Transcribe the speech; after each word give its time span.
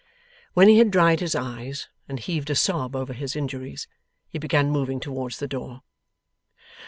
When 0.55 0.67
he 0.67 0.79
had 0.79 0.89
dried 0.89 1.19
his 1.19 1.35
eyes 1.35 1.87
and 2.09 2.19
heaved 2.19 2.49
a 2.49 2.55
sob 2.55 2.95
over 2.95 3.13
his 3.13 3.35
injuries, 3.35 3.87
he 4.27 4.39
began 4.39 4.71
moving 4.71 4.99
towards 4.99 5.37
the 5.37 5.47
door. 5.47 5.83